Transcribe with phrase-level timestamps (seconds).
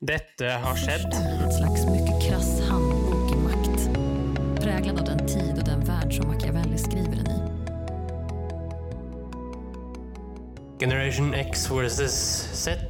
[0.00, 1.14] Dette har skjedd.
[1.14, 3.88] En slags mycket krass handbok i makt.
[4.60, 7.40] Präglad av den tid och den värld som Machiavelli skriver den i.
[10.80, 12.12] Generation X versus
[12.52, 12.80] Z.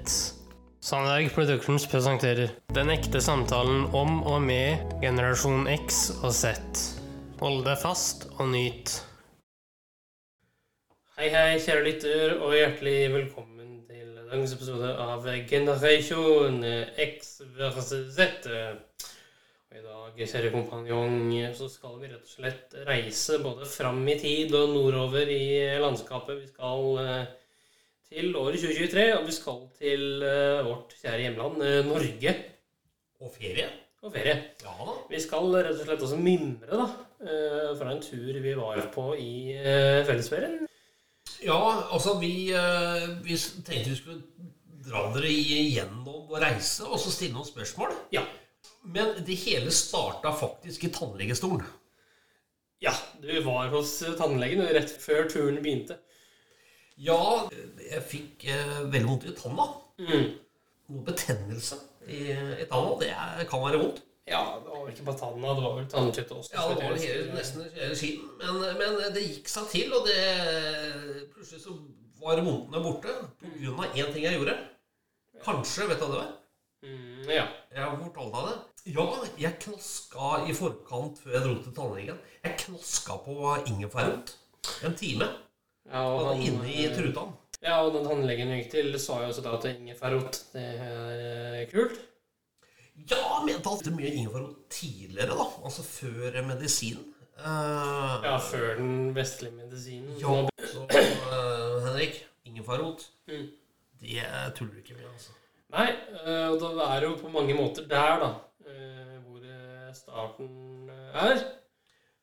[0.80, 6.58] Sandberg Productions presenterer Den ekte samtalen om og med generasjon X og Z.
[7.38, 9.02] Hold deg fast og nyt.
[11.16, 13.55] Hei, hei, kjære lytter, og hjertelig velkommen
[14.26, 16.60] dagens episode av Generasjon
[16.98, 18.46] X versus Z.
[19.70, 21.16] Og i dag, kjære kompanjong,
[21.56, 25.42] så skal vi rett og slett reise både fram i tid og nordover i
[25.82, 26.38] landskapet.
[26.42, 27.32] Vi skal eh,
[28.08, 32.36] til året 2023, og vi skal til eh, vårt kjære hjemland, eh, Norge,
[33.20, 33.68] Og ferie?
[34.06, 34.36] og ferie.
[34.62, 34.92] Ja da.
[35.10, 36.86] Vi skal rett og slett også mimre da,
[37.26, 40.62] eh, fra en tur vi var på i eh, fellesferien.
[41.46, 44.22] Ja, altså vi, eh, vi tenkte vi skulle
[44.86, 47.94] dra dere igjennom og reise, og så stille noen spørsmål.
[48.14, 48.24] Ja.
[48.86, 51.62] Men det hele starta faktisk i tannlegestolen.
[52.82, 56.00] Ja, du var hos tannlegen rett før turen begynte.
[56.96, 57.46] Ja,
[57.82, 59.68] jeg fikk eh, veldig vondt i tanna.
[60.02, 60.28] Mm.
[60.90, 62.98] Noe betennelse i, i tanna.
[63.02, 64.02] Det er, kan være vondt.
[64.26, 66.54] Ja, det var ikke bare tanna, det var vel tannkjøttet også.
[66.56, 68.24] Ja, det var hele, nesten hele skien.
[68.40, 70.22] Men, men det gikk seg til, og det
[71.34, 71.76] Plutselig så
[72.18, 74.56] var vondtene borte av én ting jeg gjorde.
[75.44, 76.32] Kanskje, vet du hva det var?
[76.86, 77.44] Mm, ja.
[77.74, 78.56] Jeg har fortalt deg det.
[78.96, 79.06] Ja,
[79.42, 82.20] jeg knaska i forkant før jeg dro til tannlegen.
[82.44, 84.34] Jeg knaska på ingefærrot
[84.86, 85.30] en time.
[85.86, 87.28] Ja, og han, inne i truta.
[87.62, 91.24] Ja, og den tannlegen jeg gikk til, sa jo også da at ingefærrot, det er
[91.62, 91.98] eh, kult.
[93.10, 95.46] Ja, mente alltid det mye ingefærrot tidligere, da.
[95.64, 97.12] Altså før medisinen.
[97.36, 100.14] Uh, Ja, før den vestlige medisinen.
[100.20, 103.48] ja, så uh, Henrik, ingefærrot, Mm.
[104.00, 104.22] det
[104.56, 105.32] tuller du ikke med, altså.
[105.74, 108.28] Nei, eh, og det er jo på mange måter der, da,
[108.70, 111.40] eh, hvor eh, starten eh, er.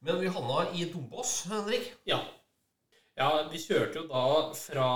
[0.02, 1.90] Men vi havna i Dombås, Henrik.
[2.08, 2.22] Ja.
[3.18, 4.24] Ja, vi kjørte jo da
[4.58, 4.88] fra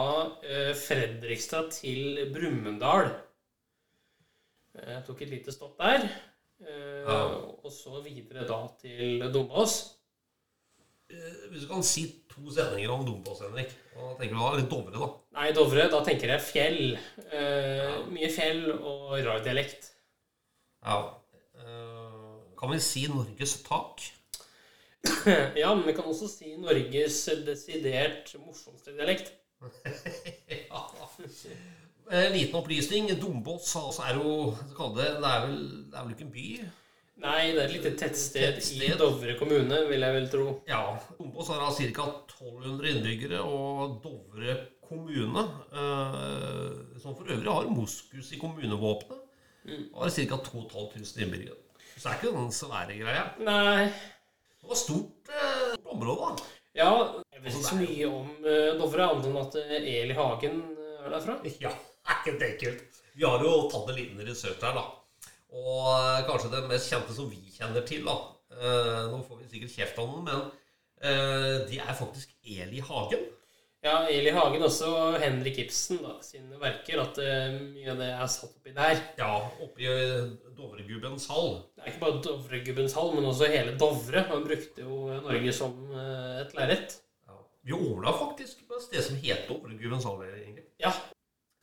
[0.48, 3.12] eh, Fredrikstad til Brumunddal.
[4.86, 6.08] Jeg tok et lite stopp der.
[6.62, 7.22] eh, Ja.
[7.64, 9.94] Og så videre da til Dombås.
[11.10, 13.72] Eh, Hvis du kan si to sendinger om Dombås, Henrik.
[13.96, 15.08] Da tenker du da litt Dovre, da.
[15.40, 16.98] Nei, Dovre, da tenker jeg fjell.
[17.32, 18.04] Ja.
[18.12, 19.92] Mye fjell og rar dialekt.
[20.86, 21.00] Ja.
[21.56, 24.02] Eh, kan vi si Norges tak?
[25.62, 29.32] ja, men vi kan også si Norges desidert morsomste dialekt.
[32.10, 33.10] En liten opplysning.
[33.20, 34.34] Dombås altså, er jo
[34.96, 35.58] det, det, er vel,
[35.92, 36.46] det er vel ikke en by?
[37.18, 38.84] Nei, det er et lite tettsted, Tettsted.
[38.86, 40.48] i Dovre kommune, vil jeg vel tro.
[40.70, 40.84] Ja.
[41.18, 42.06] Dombås har ca.
[42.30, 44.58] 1200 innbyggere, og Dovre
[44.88, 49.24] kommune, eh, som for øvrig har moskus i kommunevåpenet,
[49.98, 50.38] har ca.
[50.52, 51.58] 2500 innbyggere.
[51.98, 53.26] Så det er ikke den svære greia.
[53.42, 53.90] Nei,
[54.62, 56.48] Det var stort eh, område, da.
[56.78, 56.90] ja
[57.34, 60.77] Jeg vet ikke så mye om eh, Dovre, annet enn at eh, Eli Hagen eh,
[61.14, 61.38] derfra.
[61.64, 61.74] Ja,
[62.10, 63.02] er ikke det kult?
[63.18, 64.86] Vi har jo tatt en liten research her, da.
[65.58, 68.18] Og eh, kanskje det mest kjente som vi kjenner til, da.
[68.58, 70.48] Eh, nå får vi sikkert kjeft om den, men
[70.98, 73.28] de det er faktisk Eli Hagen.
[73.86, 77.02] Ja, Eli Hagen også, og Henrik Ibsen da, sine verker.
[77.04, 79.02] At eh, mye av det er satt oppi der.
[79.20, 81.60] Ja, oppi i eh, Dovregubbens hall.
[81.76, 84.26] Det er ikke bare Dovregubbens hall, men også hele Dovre.
[84.32, 86.98] Han brukte jo Norge som eh, et lerret.
[87.68, 90.22] Vi ordna faktisk på et sted som het Dovregubbens hall.
[90.24, 90.64] egentlig.
[90.80, 90.94] Ja.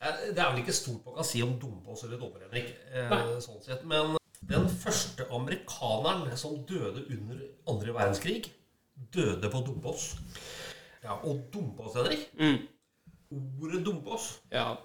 [0.03, 2.75] Eh, Det er vel ikke stort man kan si om Dombås eller Dovre, Henrik.
[2.93, 3.83] eh, sånn sett.
[3.89, 8.51] Men den første amerikaneren som døde under andre verdenskrig,
[9.13, 10.11] døde på Dombås.
[11.03, 12.67] Ja, og Dombås, Henrik Mm.
[13.61, 14.77] Ordet Dombås Ja.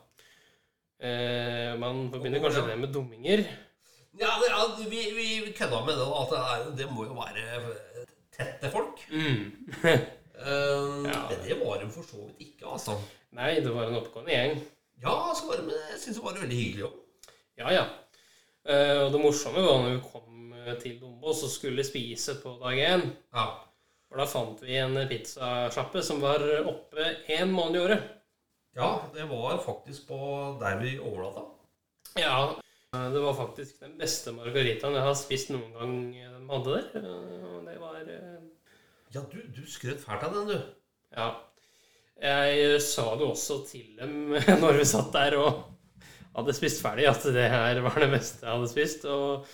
[1.01, 3.45] Eh, man forbinder kanskje det med dumminger.
[4.21, 7.15] Ja, det, ja vi, vi, vi kødda med det, at det, er, det må jo
[7.15, 7.75] være
[8.37, 9.05] tette folk.
[9.13, 9.69] Mm.
[10.41, 11.23] Eh, Ja.
[11.31, 12.97] Men det var de for så vidt ikke, altså.
[13.37, 14.61] Nei, det var en oppgående gjeng.
[15.03, 16.97] Ja, så var det, men jeg syns det var veldig hyggelig òg.
[17.61, 17.85] Ja, ja.
[18.61, 22.53] Uh, og det morsomme var når vi kom eh, til Dombås og skulle spise på
[22.61, 23.05] dag én.
[23.33, 23.47] Ja.
[24.11, 28.03] For da fant vi en pizzasjappe som var oppe én måned i året.
[28.77, 30.19] ja, det var faktisk på
[30.61, 31.47] der vi overnatta.
[32.21, 32.37] Ja,
[32.95, 37.01] eh, det var faktisk den beste margaritaen jeg har spist noen gang de hadde der.
[37.01, 38.41] Eh, og Det var eh,
[39.15, 40.59] Ja, du, du skrøt fælt av den, du.
[41.17, 41.31] Ja.
[42.21, 45.63] Jeg sa det også til dem når vi satt der og
[46.37, 49.07] hadde spist ferdig, at det her var det meste jeg hadde spist.
[49.09, 49.47] Og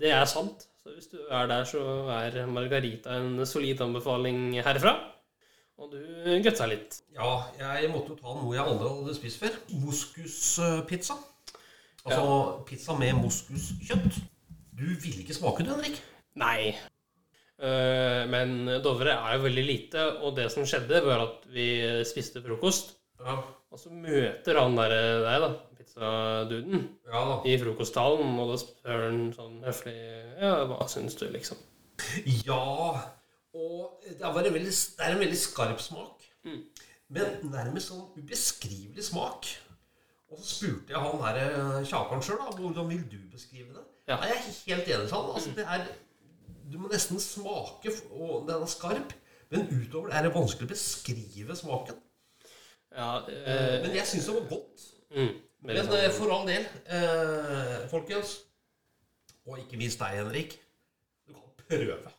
[0.00, 0.66] det er sant.
[0.82, 1.82] Så hvis du er der, så
[2.14, 4.96] er margarita en solid anbefaling herfra.
[5.76, 6.00] Og du
[6.44, 7.00] gutta litt.
[7.12, 7.30] Ja,
[7.60, 9.56] jeg måtte jo ta noe jeg aldri hadde spist før.
[9.82, 11.18] Moskuspizza.
[12.06, 14.20] Altså pizza med moskuskjøtt.
[14.76, 15.98] Du ville ikke smake det, Henrik?
[16.38, 16.76] Nei.
[17.56, 21.68] Eh, men Dovre er jo veldig lite, og det som skjedde, var at vi
[22.08, 22.94] spiste frokost.
[23.22, 23.38] Ja.
[23.72, 24.92] Og så møter han der,
[25.24, 27.36] deg, da, pizzaduden, Ja da.
[27.48, 29.96] i frokosttalen, og da spør han sånn høflig
[30.40, 31.58] Ja, hva syns du, liksom?
[32.46, 32.60] Ja,
[33.56, 36.26] og det er, veldig, det er en veldig skarp smak.
[37.08, 39.48] Men nærmest sånn ubeskrivelig smak.
[40.30, 43.84] Og så spurte jeg han her eh, Kjakan sjøl, hvordan vil du beskrive det?
[44.10, 44.18] Ja.
[44.26, 45.30] Jeg er helt enig med han.
[45.34, 45.86] Altså, det er,
[46.72, 49.12] du må nesten smake, og den er skarp.
[49.50, 51.98] Men utover det er det vanskelig å beskrive smaken.
[52.96, 54.86] Ja, eh, Men jeg syns det var godt.
[55.14, 56.14] mm, Men eh, sant.
[56.18, 58.36] for all del, eh, folkens,
[59.46, 60.58] og ikke minst deg, Henrik,
[61.28, 62.12] du kan prøve.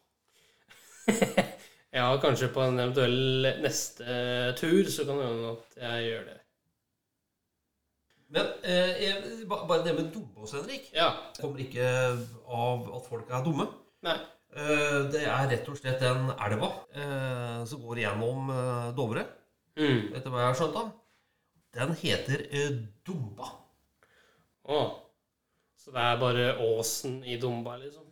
[1.98, 4.04] Ja, kanskje på en eventuell neste
[4.60, 6.36] tur så kan det hende at jeg gjør det.
[8.36, 11.08] Men eh, jeg- bare det med dumme hos Henrik Ja.
[11.40, 11.88] kommer ikke
[12.48, 13.68] av at folk er dumme.
[14.04, 14.18] Nei.
[14.58, 19.26] Eh, det er rett og slett den elva eh, som går gjennom eh, Dovre,
[19.78, 20.08] Mm.
[20.18, 20.74] etter hva jeg har skjønt.
[20.74, 20.86] da.
[21.78, 22.42] Den heter
[23.06, 23.52] Dumba.
[24.66, 24.80] Å.
[25.78, 28.08] Så det er bare åsen i Dumba, liksom?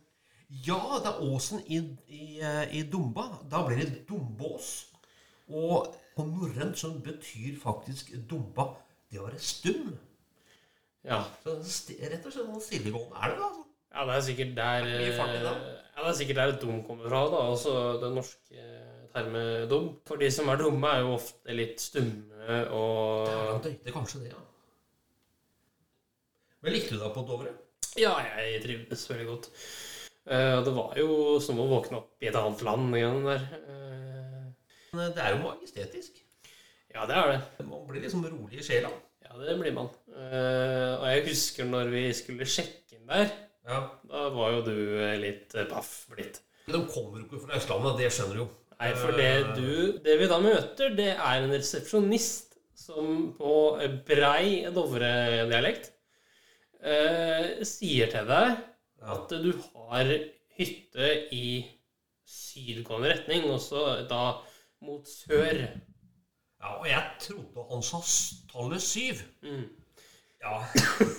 [0.62, 2.38] Ja, det er åsen i, i,
[2.78, 3.24] i Dumba.
[3.50, 4.92] Da blir det Dumbås.
[5.50, 8.68] Og på norrønt så betyr faktisk Dumba
[9.10, 9.90] det å være stum.
[11.02, 11.24] Ja.
[11.42, 13.42] Så rett og slett en stillegående elv.
[13.42, 13.66] Altså.
[13.90, 15.60] ja, det er sikkert der Det er mye fart i den.
[15.96, 17.42] Eh, Ja, det er sikkert der dum kommer fra, da.
[17.50, 18.66] Altså den norske
[19.16, 19.88] termet dum.
[20.06, 24.32] For de som er dumme, er jo ofte litt stumme og Han døyte kanskje det,
[24.34, 24.42] ja.
[26.62, 27.52] Men likte du deg på Dovre?
[27.96, 28.12] Ja,
[28.44, 29.48] jeg trivdes veldig godt.
[30.26, 33.44] Eh, det var jo som å våkne opp i et annet land igjen der.
[33.56, 34.46] Eh,
[34.96, 36.22] Men det er jo majestetisk.
[36.92, 37.66] Ja, det er det.
[37.68, 38.90] Man blir liksom rolig i sjela.
[39.24, 39.88] Ja, det blir man.
[40.12, 43.30] Eh, Og jeg husker når vi skulle sjekke inn der.
[43.66, 43.80] Ja.
[44.06, 46.40] Da var jo du eh, litt eh, paff blitt.
[46.66, 48.48] De kommer jo ikke fra Østlandet, det skjønner du jo.
[48.76, 53.52] Nei, for det du Det vi da møter, det er en resepsjonist som på
[54.06, 55.88] brei Dovre-dialekt
[56.84, 58.58] eh, sier til deg
[59.06, 60.10] at du har
[60.56, 61.64] hytte i
[62.26, 64.38] sydgående retning, og så da
[64.84, 65.60] mot sør.
[66.60, 68.00] Ja, og jeg trodde han sa
[68.50, 69.22] tallet syv.
[69.46, 69.66] Mm.
[70.42, 70.60] Ja.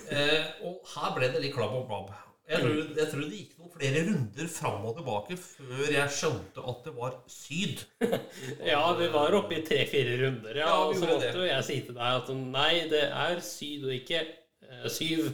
[0.08, 2.12] Eh, og her ble det litt klabb og blabb.
[2.48, 6.64] Jeg tror, jeg tror det gikk noen flere runder fram og tilbake før jeg skjønte
[6.72, 7.82] at det var syd.
[8.72, 10.70] Ja, vi var oppe i tre-fire runder, ja.
[10.70, 11.50] Ja, og så måtte det.
[11.50, 15.28] jeg si til deg at nei, det er syd og ikke eh, syv.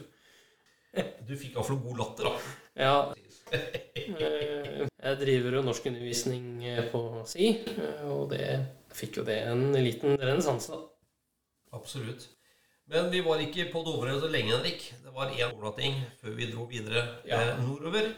[1.28, 2.58] Du fikk iallfall god latter, da.
[2.82, 2.96] Ja.
[3.54, 8.48] Eh, Jeg driver jo norskundervisning eh, på si, eh, og det
[8.94, 10.90] fikk jo det en liten renessanse, da.
[11.78, 12.28] Absolutt.
[12.92, 14.82] Men vi var ikke på Dovre så lenge, Henrik.
[15.04, 17.40] Det var én overnatting før vi dro videre Ja.
[17.40, 18.10] eh, nordover.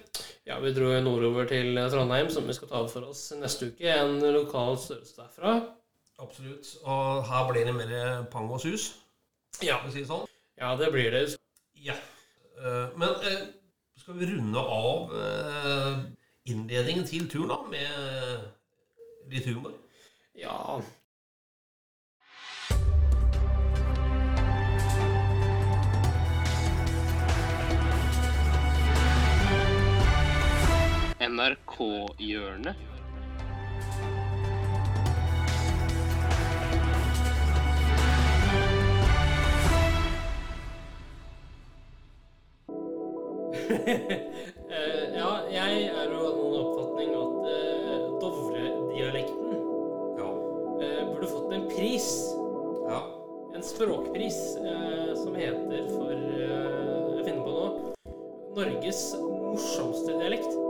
[0.48, 3.86] Ja, vi dro nordover til Trondheim, som vi skal ta for oss neste uke.
[3.94, 5.54] En lokal størrelse derfra.
[6.20, 6.78] Absolutt.
[6.84, 8.94] Og her blir det mer pang og sus,
[9.62, 10.26] Ja, for å si det sånn.
[10.60, 11.38] ja det blir det.
[11.76, 11.94] Ja.
[12.58, 13.46] Eh, Men eh,
[13.98, 16.00] skal vi runde av eh,
[16.48, 19.74] innledningen til turen da, med litt humor?
[20.36, 20.82] Ja.
[31.36, 32.76] NRK-hjørnet.
[43.76, 49.54] uh, ja, jeg er jo av den oppfatning at uh, Dovre-dialekten
[50.20, 50.30] Ja.
[50.32, 52.10] uh, burde fått en pris.
[52.88, 53.02] ja.
[53.56, 57.94] En språkpris eh, som heter for Jeg finner på nå
[58.58, 60.65] Norges morsomste dialekt.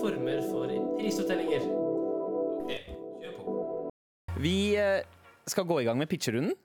[0.00, 1.66] Former for prisutdelinger.
[2.64, 3.58] Okay, kjør på.
[4.42, 5.02] Vi eh,
[5.50, 6.56] skal gå i gang med pitcherunden.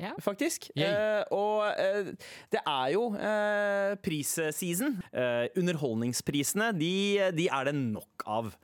[0.00, 0.14] Ja.
[0.24, 0.70] Faktisk.
[0.72, 2.14] Eh, og eh,
[2.52, 4.98] det er jo eh, prisseason.
[5.12, 6.92] Eh, underholdningsprisene, de,
[7.36, 8.54] de er det nok av.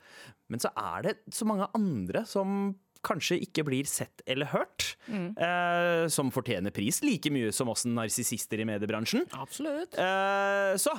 [0.49, 2.71] Men så er det så mange andre som
[3.05, 4.95] kanskje ikke blir sett eller hørt.
[5.07, 9.29] Eh, som fortjener pris like mye som oss narsissister i mediebransjen.
[9.37, 9.95] Absolutt.
[10.01, 10.97] Eh, så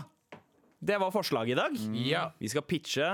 [0.83, 1.77] det var forslaget i dag.
[2.07, 2.25] Ja.
[2.41, 3.11] Vi skal pitche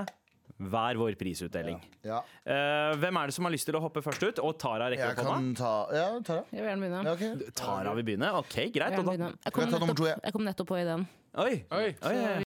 [0.57, 1.77] hver vår prisutdeling.
[2.07, 2.23] Ja.
[2.47, 4.39] Eh, hvem er det som har lyst til å hoppe først ut?
[4.41, 5.35] Og Tara rekker Jeg å komme.
[5.35, 6.45] kan ta Ja, Tara.
[6.53, 7.03] Jeg vil gjerne begynne.
[7.05, 7.53] Ja, ok.
[7.59, 8.31] Tara vil begynne?
[8.39, 8.91] OK, Jeg, greit.
[8.97, 9.33] vil Og da, begynne.
[9.45, 10.21] jeg, kom jeg nummer nettopp, to, jeg?
[10.25, 11.07] jeg kom nettopp på ideen.
[11.37, 11.95] oi, Oi.
[12.03, 12.43] oi, oi.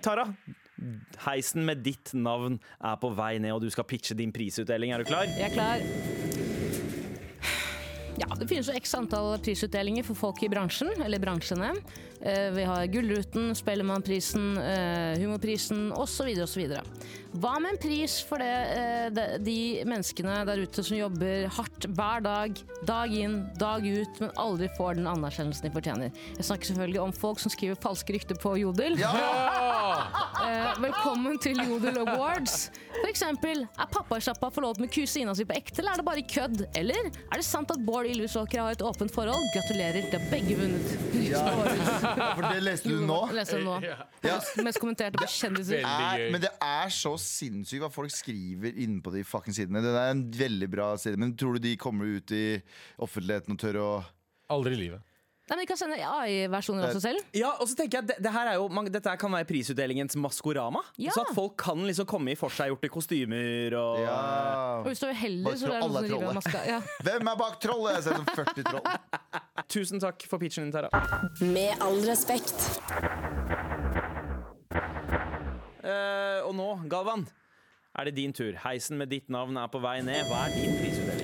[0.00, 0.24] Tara,
[1.26, 4.94] Heisen med ditt navn er på vei ned, og du skal pitche din prisutdeling.
[4.96, 5.26] Er du klar?
[5.28, 6.19] Jeg er klar.
[8.20, 11.70] Ja, Det finnes jo x antall prisutdelinger for folk i bransjen, eller bransjene.
[12.20, 16.28] Eh, Vi har Gullruten, Spellemannprisen, eh, Humorprisen osv.
[16.44, 16.66] osv.
[17.32, 21.86] Hva med en pris for det, eh, de- de menneskene der ute som jobber hardt
[21.88, 26.12] hver dag, dag inn, dag ut, men aldri får den anerkjennelsen de fortjener?
[26.36, 28.98] Jeg snakker selvfølgelig om folk som skriver falske rykter på Jodel.
[28.98, 30.74] Ja!
[30.80, 32.70] velkommen til Jodel Awards.
[33.08, 36.60] Eksempel, er pappasjappa forlovet med kusina si på ekte, eller er det bare kødd?
[36.78, 39.42] Eller er det sant at Bård Ylvisåker har et åpent forhold?
[39.54, 40.92] Gratulerer, de har begge vunnet.
[41.30, 41.44] Ja.
[42.34, 43.18] For det leste du nå.
[43.36, 43.76] Leste du nå.
[44.24, 44.38] Ja.
[44.66, 45.84] Mest kommenterte på kjendiser.
[45.86, 49.82] Er, men det er så sinnssykt hva folk skriver inne på de fucking sidene.
[49.84, 51.20] Det er en veldig bra side.
[51.20, 52.44] Men tror du de kommer ut i
[52.98, 53.90] offentligheten og tør å
[54.50, 55.06] Aldri i livet.
[55.50, 57.30] Nei, men De kan sende AI-versjoner av seg selv.
[57.34, 59.48] Ja, og så tenker jeg det, det her er jo, man, Dette her kan være
[59.48, 60.84] prisutdelingens Maskorama.
[60.94, 61.10] Ja.
[61.16, 65.56] Så at folk kan liksom komme i forseggjorte kostymer og Og hvis du er uheldig,
[65.58, 66.62] så er det noen som river av maska.
[66.70, 66.78] Ja.
[67.08, 67.98] Hvem er bak trollet?
[67.98, 68.86] Jeg ser som 40 troll.
[69.74, 70.90] Tusen takk for pitchen din, Tara.
[71.42, 72.54] Med all respekt.
[75.82, 77.26] Uh, og nå, Galvan,
[77.98, 78.54] er det din tur.
[78.68, 80.30] Heisen med ditt navn er på vei ned.
[80.30, 81.19] Hva er din prisutdeling?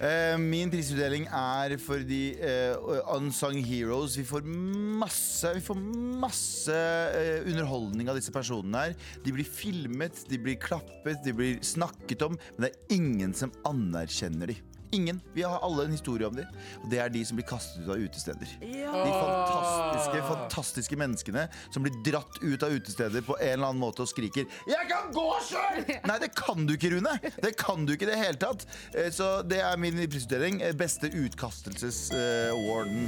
[0.00, 4.14] Eh, min prisutdeling er for de eh, unsung heroes.
[4.16, 5.76] Vi får masse, vi får
[6.22, 8.96] masse eh, underholdning av disse personene her.
[9.20, 13.52] De blir filmet, de blir klappet, de blir snakket om, men det er ingen som
[13.68, 14.56] anerkjenner de.
[14.92, 15.20] Ingen.
[15.34, 16.46] Vi har alle en historie om dem.
[16.82, 18.54] Og det er de som blir kastet ut av utesteder.
[18.60, 24.02] De fantastiske, fantastiske menneskene som blir dratt ut av utesteder på en eller annen måte
[24.02, 27.14] og skriker 'Jeg kan gå sjøl!' Nei, det kan du ikke, Rune.
[27.42, 28.66] Det kan du ikke i det hele tatt.
[28.94, 30.60] Eh, Så det er min prisutdeling.
[30.62, 33.06] Eh, Beste utkastelses-awarden.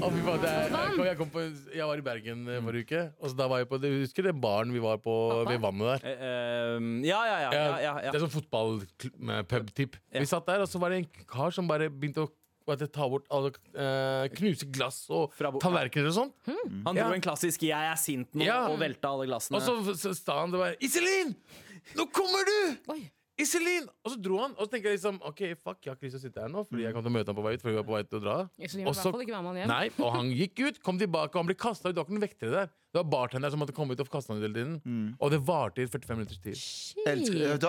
[0.00, 0.70] Er,
[1.04, 3.02] jeg, jeg, jeg var i Bergen eh, forrige uke.
[3.20, 5.14] Og så da var jeg på, du husker det baren vi var på
[5.48, 6.14] ved vannet der?
[6.16, 7.50] Eh, ja, ja, ja.
[7.52, 9.98] ja, ja, Det er sånn fotballpub-tipp.
[10.16, 12.30] Vi satt der, og så var det en kar som bare begynte å
[12.70, 16.32] ta bort alle eh, Knuse glass og tallerkener og sånn.
[16.86, 17.12] Han dro Ja.
[17.14, 18.68] en klassisk 'jeg er sint nå' Ja.
[18.68, 19.56] og velta alle glassene.
[19.58, 21.34] Og så, så sa han det bare Iselin!
[21.96, 22.76] Nå kommer du!
[22.92, 23.10] Oi.
[23.40, 23.88] Iselin!
[24.04, 24.52] Og så dro han.
[24.52, 26.48] Og så tenker jeg liksom OK, fuck, jeg har ikke lyst til å sitte her
[26.52, 27.62] nå, fordi jeg kom til å møte ham på vei ut.
[27.62, 29.24] Fordi vi var på vei til å dra Iselin vil i Og så- hvert fall
[29.24, 29.68] ikke være med han hjem.
[29.74, 31.94] Nei, og han gikk ut, kom tilbake, og han ble kasta ut.
[31.94, 32.66] Det var ikke noen vektere der.
[32.92, 35.16] Det var bartender som måtte komme ut og kaste han ut hele tiden.
[35.18, 36.54] Og det varte i 45 minutters tid.
[36.54, 37.60] Shit.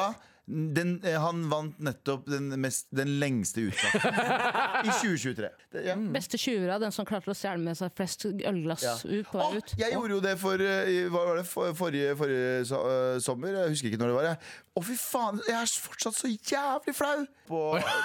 [0.50, 5.50] Den, eh, han vant nettopp den, mest, den lengste utgaven I 2023.
[5.72, 5.94] Det, ja.
[6.12, 8.96] Beste tjuvere, den som klarte å stjele med seg flest ølglass Ja.
[9.06, 9.76] ut på vei ut.
[9.78, 13.54] jeg gjorde jo det for, eh, hva var det, for forrige, forrige so uh, sommer.
[13.62, 14.50] Jeg husker ikke når det var.
[14.72, 15.40] Å, fy faen!
[15.48, 17.24] Jeg er fortsatt så jævlig flau!
[17.52, 17.62] På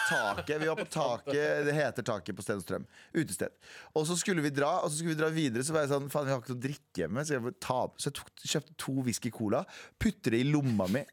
[0.09, 0.57] taket.
[0.61, 1.67] Vi var på taket.
[1.67, 2.87] Det heter Taket på Stenstrøm.
[3.15, 3.53] Utested.
[3.95, 5.63] Og så skulle vi dra Og så skulle vi dra videre.
[5.63, 7.23] Så var jeg sånn Faen, vi har ikke noe å drikke hjemme.
[7.27, 9.63] Så jeg, ta, så jeg tok, kjøpte to whisky cola,
[10.03, 11.05] putter det i lomma mi.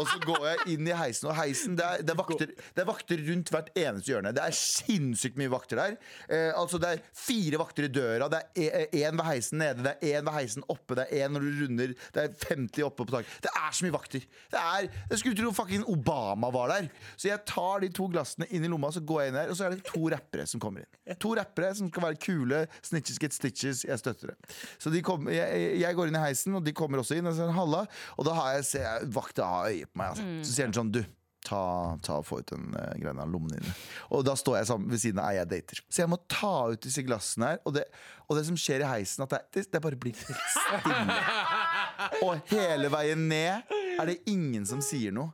[0.00, 2.82] Og så går jeg inn i heisen, og heisen det er, det, er vakter, det
[2.82, 4.32] er vakter rundt hvert eneste hjørne.
[4.34, 5.96] Det er sinnssykt mye vakter der.
[6.28, 9.94] Eh, altså Det er fire vakter i døra, det er én ved heisen nede, det
[9.94, 13.06] er én ved heisen oppe, det er én når du runder, det er 50 oppe
[13.06, 13.38] på taket.
[13.46, 14.26] Det er så mye vakter.
[14.54, 16.90] Det er, Jeg skulle tro fucking Obama var der.
[17.16, 19.58] Så jeg tar de to glassene inn i lomma, så går jeg inn her, og
[19.58, 21.16] så er det to rappere som kommer inn.
[21.22, 22.64] To rappere som skal være kule.
[22.82, 23.84] Snitches get stitches.
[23.86, 24.54] Jeg støtter det.
[24.82, 27.28] Så kom, jeg, jeg går inn i heisen, og de kommer også inn.
[27.30, 27.84] Og så halla,
[28.18, 30.14] og da har jeg, jeg vakta av øye på meg.
[30.14, 30.30] Altså.
[30.44, 31.02] Så sier han sånn Du,
[31.44, 31.60] ta,
[32.04, 33.76] ta og få ut den uh, greia av lommene dine.
[34.16, 35.82] Og da står jeg sammen ved siden av ei jeg dater.
[35.88, 37.62] Så jeg må ta ut disse glassene her.
[37.68, 37.84] Og det,
[38.28, 41.18] og det som skjer i heisen, at det, det, bare blir helt stille.
[42.26, 45.30] Og hele veien ned er det ingen som sier noe.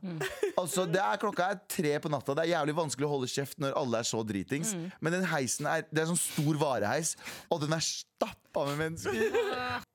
[0.59, 2.35] Altså, det er Klokka er tre på natta.
[2.37, 4.75] Det er jævlig vanskelig å holde kjeft når alle er så dritings.
[5.01, 7.15] Men den heisen er Det er sånn stor vareheis,
[7.49, 9.81] og den er stappa med mennesker.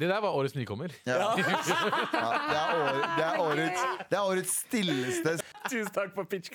[0.00, 0.88] Det der var årets nykommer.
[1.06, 1.12] Ja.
[1.12, 5.38] Ja, det, er år, det, er årets, det er årets stilleste.
[5.70, 6.50] Tusen takk for pitch,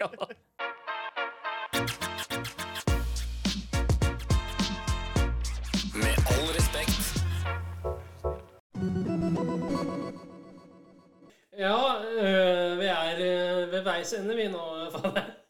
[5.94, 7.24] Med all respekt.
[11.58, 11.78] Ja,
[12.22, 15.41] øh, vi er øh, ved veis ende, vi nå, fader.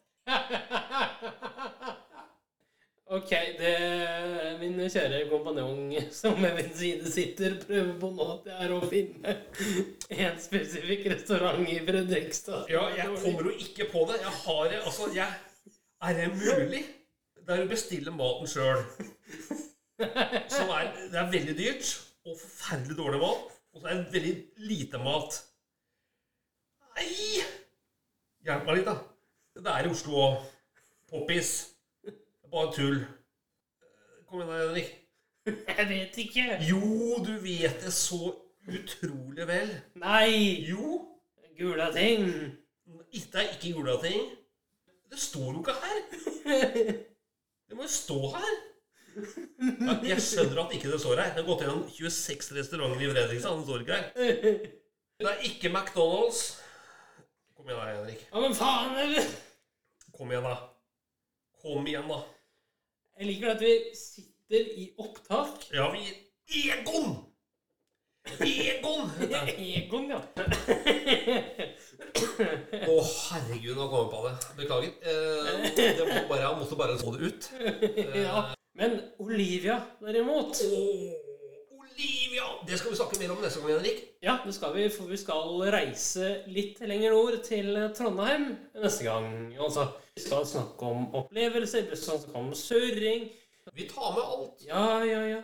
[3.12, 3.28] Ok,
[3.58, 3.72] det
[4.60, 5.90] min kjære kompanjong
[6.20, 9.34] som ved min side sitter, prøver på nå, at jeg er å finne
[10.16, 12.70] en spesifikk restaurant i Fredrikstad.
[12.72, 14.16] Ja, jeg kommer jo ikke på det.
[14.22, 15.28] Jeg har det, altså, jeg
[16.02, 16.80] Er det mulig?
[17.42, 18.80] Det er å bestille maten sjøl.
[20.54, 21.90] Som er Det er veldig dyrt
[22.24, 23.58] og forferdelig dårlig mat.
[23.72, 24.32] Og så er det veldig
[24.70, 25.36] lite mat.
[26.96, 27.44] Nei!
[28.46, 28.96] Hjelp meg litt, da.
[29.60, 30.40] Det er i Oslo òg.
[31.12, 31.52] Poppis.
[32.52, 32.98] Bare tull.
[34.28, 34.90] Kom igjen, da, Henrik.
[35.78, 36.44] Jeg vet ikke.
[36.68, 36.80] Jo,
[37.24, 38.34] du vet det så
[38.68, 39.72] utrolig vel.
[40.02, 40.60] Nei!
[40.68, 40.98] Jo,
[41.58, 42.28] Gula ting.
[43.12, 44.30] det er ikke Gulating.
[45.10, 46.92] Det står jo ikke her.
[47.68, 48.54] Det må jo stå her.
[49.16, 51.30] Ja, jeg skjønner at ikke det står her.
[51.32, 53.54] Det har gått gjennom 26 restauranter i Fredrikstad.
[53.56, 54.66] Det står ikke her.
[55.22, 56.42] Det er ikke McDonald's.
[57.56, 58.26] Kom igjen da, Henrik.
[58.28, 58.92] Ja, men faen!
[59.04, 59.32] eller?
[60.12, 60.54] Kom igjen, da.
[61.62, 62.20] Kom igjen, da.
[63.18, 65.68] Jeg liker at vi sitter i opptak.
[65.72, 66.00] Ja, vi
[66.52, 67.14] Egon!
[68.40, 69.10] Egon!
[69.58, 70.20] Egon, ja.
[72.82, 74.34] Å, herregud, nå kom jeg på det.
[74.58, 74.92] Beklager.
[75.02, 77.48] Eh, det må bare, jeg måtte bare få det ut.
[78.26, 78.44] ja.
[78.78, 80.82] Men Olivia, derimot Å,
[82.02, 82.44] Olivia!
[82.66, 84.00] Det skal vi snakke mer om neste gang, Henrik.
[84.22, 88.48] Ja, det skal vi, for vi skal reise litt lenger nord, til Trondheim
[88.82, 89.28] neste gang.
[89.54, 93.28] Altså, vi skal snakke om opplevelser, vi skal snakke om surring.
[93.78, 94.66] Vi tar med alt.
[94.66, 95.40] Ja, ja, ja.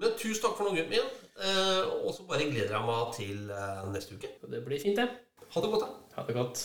[0.00, 1.14] Men tusen takk for nå, gutten min.
[1.38, 4.34] Eh, og så bare gleder jeg meg til eh, neste uke.
[4.50, 5.08] Det blir fint, det.
[5.54, 6.16] Ha det godt, da.
[6.16, 6.64] Ha det godt.